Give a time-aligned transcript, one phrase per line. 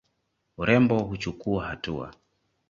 [0.57, 2.13] Urembo huchukuwa hatua.